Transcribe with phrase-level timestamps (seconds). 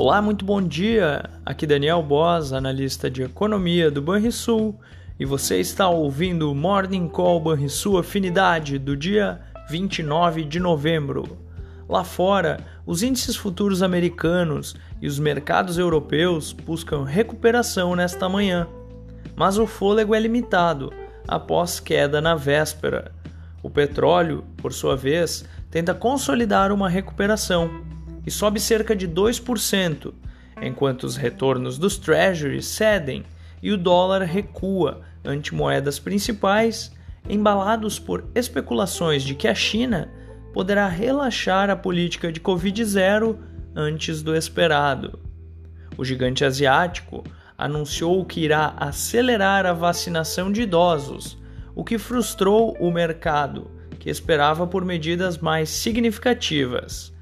[0.00, 1.28] Olá, muito bom dia.
[1.44, 4.78] Aqui Daniel Boas, analista de economia do Banrisul,
[5.18, 11.36] e você está ouvindo o Morning Call Banrisul Afinidade do dia 29 de novembro.
[11.88, 18.68] Lá fora, os índices futuros americanos e os mercados europeus buscam recuperação nesta manhã,
[19.34, 20.92] mas o fôlego é limitado
[21.26, 23.10] após queda na véspera.
[23.64, 27.97] O petróleo, por sua vez, tenta consolidar uma recuperação
[28.28, 30.12] e sobe cerca de 2%,
[30.60, 33.24] enquanto os retornos dos treasuries cedem
[33.62, 36.94] e o dólar recua ante moedas principais,
[37.26, 40.12] embalados por especulações de que a China
[40.52, 43.34] poderá relaxar a política de Covid-0
[43.74, 45.18] antes do esperado.
[45.96, 47.24] O gigante asiático
[47.56, 51.38] anunciou que irá acelerar a vacinação de idosos,
[51.74, 57.16] o que frustrou o mercado, que esperava por medidas mais significativas.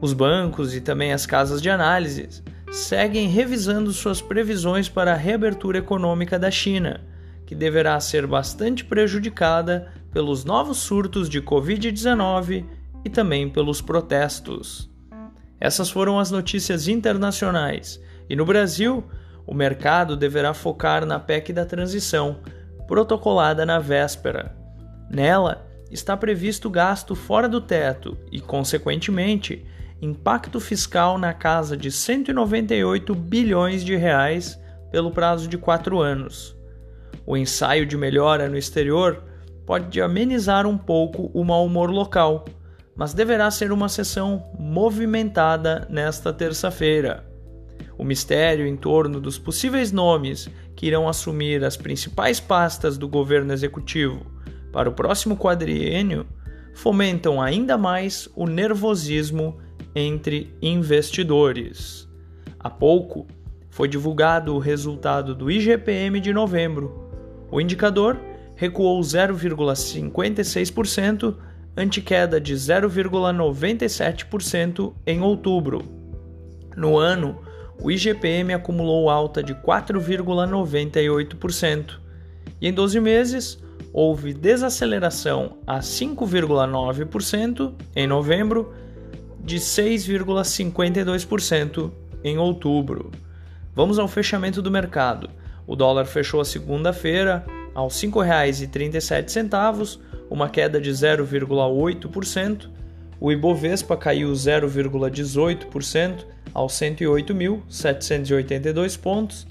[0.00, 2.28] Os bancos e também as casas de análise
[2.70, 7.00] seguem revisando suas previsões para a reabertura econômica da China,
[7.46, 12.64] que deverá ser bastante prejudicada pelos novos surtos de Covid-19
[13.04, 14.90] e também pelos protestos.
[15.58, 18.00] Essas foram as notícias internacionais.
[18.28, 19.04] E no Brasil,
[19.46, 22.40] o mercado deverá focar na PEC da transição,
[22.86, 24.54] protocolada na véspera.
[25.08, 29.64] Nela, está previsto gasto fora do teto e, consequentemente,
[30.00, 36.56] impacto fiscal na casa de 198 bilhões de reais pelo prazo de quatro anos.
[37.26, 39.22] O ensaio de melhora no exterior
[39.64, 42.44] pode amenizar um pouco o mau humor local,
[42.94, 47.26] mas deverá ser uma sessão movimentada nesta terça-feira.
[47.98, 53.52] O mistério em torno dos possíveis nomes que irão assumir as principais pastas do governo
[53.52, 54.24] executivo
[54.72, 56.26] para o próximo quadriênio
[56.74, 59.58] fomentam ainda mais o nervosismo
[59.96, 62.06] entre investidores.
[62.58, 63.26] Há pouco
[63.70, 67.08] foi divulgado o resultado do IGPM de novembro.
[67.50, 68.20] O indicador
[68.54, 71.34] recuou 0,56%
[71.74, 75.82] ante queda de 0,97% em outubro.
[76.76, 77.40] No ano,
[77.80, 81.98] o IGPM acumulou alta de 4,98%
[82.60, 83.58] e em 12 meses
[83.92, 88.72] houve desaceleração a 5,9% em novembro
[89.46, 91.92] de 6,52%
[92.24, 93.12] em outubro.
[93.72, 95.30] Vamos ao fechamento do mercado.
[95.64, 102.68] O dólar fechou a segunda-feira aos R$ 5,37, uma queda de 0,8%.
[103.20, 109.46] O Ibovespa caiu 0,18% aos 108.782 pontos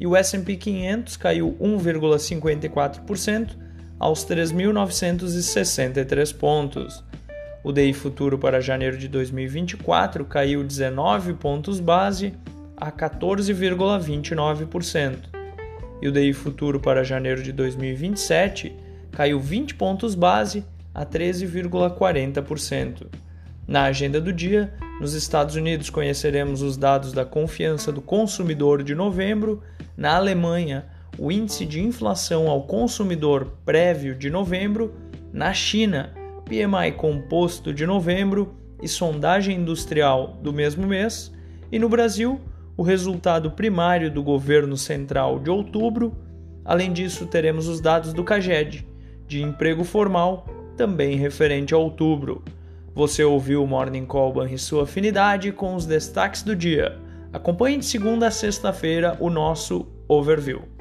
[0.00, 3.50] e o S&P 500 caiu 1,54%
[3.98, 7.02] aos 3.963 pontos.
[7.66, 12.32] O DI futuro para janeiro de 2024 caiu 19 pontos base
[12.76, 15.16] a 14,29%.
[16.00, 18.72] E o DI futuro para janeiro de 2027
[19.10, 23.08] caiu 20 pontos base a 13,40%.
[23.66, 28.94] Na agenda do dia, nos Estados Unidos conheceremos os dados da confiança do consumidor de
[28.94, 29.60] novembro,
[29.96, 30.86] na Alemanha,
[31.18, 34.94] o índice de inflação ao consumidor prévio de novembro,
[35.32, 36.14] na China,
[36.46, 41.32] PMI composto de novembro e sondagem industrial do mesmo mês,
[41.72, 42.40] e no Brasil,
[42.76, 46.16] o resultado primário do governo central de outubro.
[46.64, 48.86] Além disso, teremos os dados do CAGED,
[49.26, 50.46] de emprego formal,
[50.76, 52.44] também referente a outubro.
[52.94, 56.96] Você ouviu o Morning Call e sua afinidade com os destaques do dia.
[57.32, 60.75] Acompanhe de segunda a sexta-feira o nosso overview.